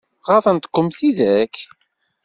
Ɣaḍent-kem 0.29 0.87
tidak? 0.97 1.55